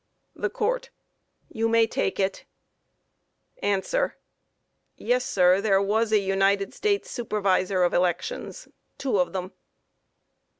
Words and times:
THE 0.35 0.49
COURT: 0.49 0.89
You 1.51 1.69
may 1.69 1.85
take 1.85 2.19
it. 2.19 2.45
A. 3.61 3.83
Yes, 4.97 5.29
sir; 5.29 5.61
there 5.61 5.79
was 5.79 6.11
a 6.11 6.17
United 6.17 6.73
States 6.73 7.11
Supervisor 7.11 7.83
of 7.83 7.93
Elections, 7.93 8.67
two 8.97 9.19
of 9.19 9.31
them. 9.33 9.51